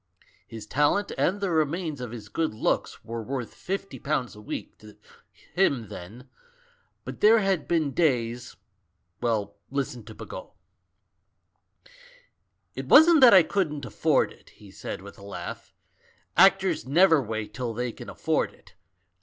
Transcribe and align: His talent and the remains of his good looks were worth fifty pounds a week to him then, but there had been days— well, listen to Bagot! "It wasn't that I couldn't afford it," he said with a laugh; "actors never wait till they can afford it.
His 0.47 0.65
talent 0.65 1.11
and 1.15 1.39
the 1.39 1.51
remains 1.51 2.01
of 2.01 2.09
his 2.09 2.27
good 2.27 2.55
looks 2.55 3.05
were 3.05 3.21
worth 3.21 3.53
fifty 3.53 3.99
pounds 3.99 4.35
a 4.35 4.41
week 4.41 4.79
to 4.79 4.97
him 5.53 5.89
then, 5.89 6.27
but 7.05 7.21
there 7.21 7.37
had 7.37 7.67
been 7.67 7.91
days— 7.93 8.55
well, 9.21 9.57
listen 9.69 10.03
to 10.05 10.15
Bagot! 10.15 10.53
"It 12.73 12.87
wasn't 12.87 13.21
that 13.21 13.35
I 13.35 13.43
couldn't 13.43 13.85
afford 13.85 14.33
it," 14.33 14.49
he 14.49 14.71
said 14.71 15.03
with 15.03 15.19
a 15.19 15.23
laugh; 15.23 15.71
"actors 16.35 16.83
never 16.83 17.21
wait 17.21 17.53
till 17.53 17.71
they 17.75 17.91
can 17.91 18.09
afford 18.09 18.53
it. 18.53 18.73